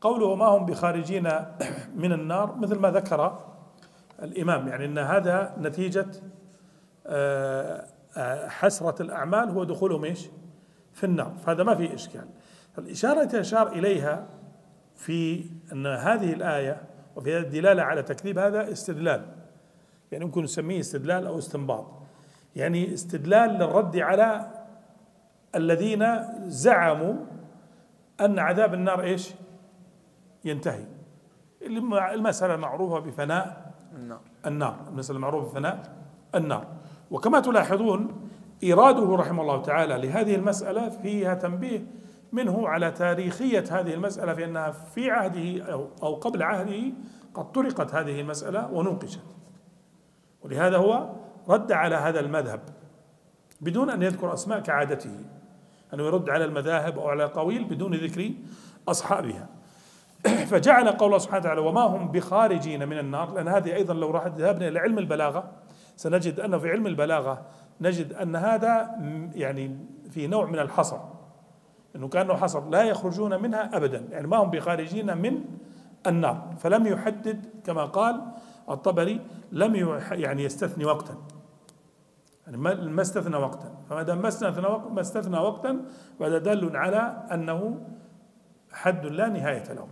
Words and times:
قوله 0.00 0.26
وما 0.26 0.46
هم 0.46 0.66
بخارجين 0.66 1.28
من 2.02 2.12
النار 2.12 2.56
مثل 2.56 2.78
ما 2.78 2.90
ذكر 2.90 3.38
الإمام. 4.22 4.68
يعني 4.68 4.84
أن 4.84 4.98
هذا 4.98 5.54
نتيجة 5.60 6.06
آه، 7.06 7.86
آه، 8.16 8.48
حسرة 8.48 9.02
الأعمال 9.02 9.50
هو 9.50 9.64
دخولهم 9.64 10.04
إيش؟ 10.04 10.28
في 10.92 11.04
النار. 11.04 11.32
فهذا 11.46 11.62
ما 11.62 11.74
في 11.74 11.94
إشكال. 11.94 12.24
الإشارة 12.78 13.22
التي 13.22 13.40
أشار 13.40 13.68
إليها 13.72 14.26
في 14.96 15.44
أن 15.72 15.86
هذه 15.86 16.32
الآية 16.32 16.82
وفي 17.16 17.38
الدلالة 17.38 17.82
على 17.82 18.02
تكذيب 18.02 18.38
هذا 18.38 18.72
استدلال. 18.72 19.26
يعني 20.12 20.24
يمكن 20.24 20.42
نسميه 20.42 20.80
استدلال 20.80 21.26
أو 21.26 21.38
استنباط. 21.38 21.86
يعني 22.56 22.94
استدلال 22.94 23.50
للرد 23.50 23.96
على 23.96 24.50
الذين 25.54 26.06
زعموا 26.48 27.14
أن 28.20 28.38
عذاب 28.38 28.74
النار 28.74 29.02
إيش؟ 29.02 29.30
ينتهي. 30.44 30.84
المسألة 32.12 32.56
معروفة 32.56 32.98
بفناء 32.98 33.74
النار. 33.96 34.20
النار. 34.46 34.76
المسألة 34.88 35.18
معروفة 35.18 35.48
بفناء 35.48 35.96
النار. 36.34 36.66
وكما 37.10 37.40
تلاحظون 37.40 38.28
إيراده 38.62 39.16
رحمه 39.16 39.42
الله 39.42 39.62
تعالى 39.62 40.06
لهذه 40.06 40.34
المسألة 40.34 40.88
فيها 40.88 41.34
تنبيه 41.34 41.86
منه 42.32 42.68
على 42.68 42.90
تاريخية 42.90 43.64
هذه 43.70 43.94
المسألة 43.94 44.34
في 44.34 44.44
أنها 44.44 44.70
في 44.70 45.10
عهده 45.10 45.64
أو 46.02 46.14
قبل 46.14 46.42
عهده 46.42 46.92
قد 47.34 47.52
طرقت 47.52 47.94
هذه 47.94 48.20
المسألة 48.20 48.72
ونوقشت. 48.72 49.20
ولهذا 50.42 50.76
هو 50.76 51.10
رد 51.48 51.72
على 51.72 51.94
هذا 51.94 52.20
المذهب 52.20 52.60
بدون 53.60 53.90
أن 53.90 54.02
يذكر 54.02 54.34
أسماء 54.34 54.60
كعادته 54.60 55.24
أنه 55.94 56.02
يرد 56.02 56.30
على 56.30 56.44
المذاهب 56.44 56.98
أو 56.98 57.08
على 57.08 57.24
القويل 57.24 57.64
بدون 57.64 57.94
ذكر 57.94 58.30
أصحابها. 58.88 59.48
فجعل 60.50 60.88
قوله 60.88 61.18
سبحانه 61.18 61.40
وتعالى 61.40 61.60
وما 61.60 61.80
هم 61.80 62.08
بخارجين 62.08 62.88
من 62.88 62.98
النار 62.98 63.32
لأن 63.32 63.48
هذه 63.48 63.74
أيضا 63.74 63.94
لو 63.94 64.10
راح 64.10 64.26
ذهبنا 64.26 64.68
إلى 64.68 64.78
علم 64.78 64.98
البلاغة 64.98 65.50
سنجد 65.96 66.40
أنه 66.40 66.58
في 66.58 66.70
علم 66.70 66.86
البلاغة 66.86 67.46
نجد 67.80 68.12
أن 68.12 68.36
هذا 68.36 68.90
يعني 69.34 69.78
في 70.10 70.26
نوع 70.26 70.46
من 70.46 70.58
الحصر 70.58 70.98
إنه 71.96 72.08
كأنه 72.08 72.34
حصر 72.34 72.68
لا 72.68 72.82
يخرجون 72.82 73.42
منها 73.42 73.76
ابدا 73.76 74.08
يعني 74.10 74.26
ما 74.26 74.36
هم 74.36 74.50
بخارجين 74.50 75.18
من 75.18 75.44
النار. 76.06 76.54
فلم 76.58 76.86
يحدد 76.86 77.46
كما 77.64 77.84
قال 77.84 78.22
الطبري 78.70 79.20
لم 79.52 79.98
يعني 80.10 80.44
يستثني 80.44 80.84
وقتا. 80.84 81.14
يعني 82.46 82.56
ما 82.56 83.02
استثنى 83.02 83.36
وقتا. 83.36 83.74
فما 83.90 84.02
دام 84.02 84.22
ما 84.22 84.28
استثنى 84.28 84.68
ما 84.90 85.00
استثنى 85.00 85.38
وقتا 85.38 85.80
فهذا 86.18 86.38
دل 86.38 86.76
على 86.76 87.26
أنه 87.32 87.80
حد 88.72 89.06
لا 89.06 89.28
نهاية 89.28 89.72
له. 89.72 89.88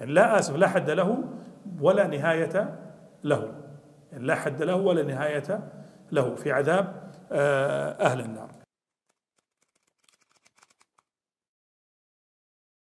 يعني 0.00 0.12
لا 0.12 0.38
آسف 0.38 0.56
لا 0.56 0.68
حد 0.68 0.90
له 0.90 1.24
ولا 1.80 2.06
نهاية 2.06 2.78
له. 3.24 3.52
يعني 4.12 4.24
لا 4.24 4.34
حد 4.34 4.62
له 4.62 4.74
ولا 4.74 5.02
نهاية 5.02 5.60
له 6.12 6.34
في 6.34 6.52
عذاب 6.52 6.92
آه، 7.32 7.90
أهل 7.90 8.20
النار. 8.20 8.59